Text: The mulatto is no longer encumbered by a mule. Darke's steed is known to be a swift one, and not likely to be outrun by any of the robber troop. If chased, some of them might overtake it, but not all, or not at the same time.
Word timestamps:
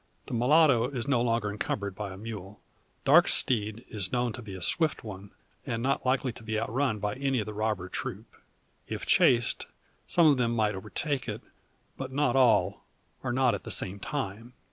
The 0.25 0.33
mulatto 0.33 0.89
is 0.89 1.07
no 1.07 1.21
longer 1.21 1.51
encumbered 1.51 1.93
by 1.93 2.11
a 2.11 2.17
mule. 2.17 2.59
Darke's 3.05 3.35
steed 3.35 3.85
is 3.87 4.11
known 4.11 4.33
to 4.33 4.41
be 4.41 4.55
a 4.55 4.59
swift 4.61 5.03
one, 5.03 5.29
and 5.63 5.83
not 5.83 6.07
likely 6.07 6.31
to 6.33 6.43
be 6.43 6.59
outrun 6.59 6.97
by 6.97 7.13
any 7.13 7.37
of 7.39 7.45
the 7.45 7.53
robber 7.53 7.87
troop. 7.87 8.25
If 8.87 9.05
chased, 9.05 9.67
some 10.07 10.25
of 10.25 10.37
them 10.37 10.55
might 10.55 10.73
overtake 10.73 11.29
it, 11.29 11.41
but 11.97 12.11
not 12.11 12.35
all, 12.35 12.83
or 13.21 13.31
not 13.31 13.53
at 13.53 13.63
the 13.63 13.69
same 13.69 13.99
time. 13.99 14.53